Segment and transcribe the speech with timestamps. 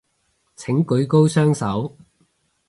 [0.55, 1.95] 請舉高雙手